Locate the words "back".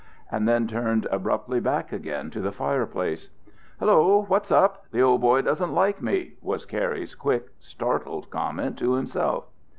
1.59-1.91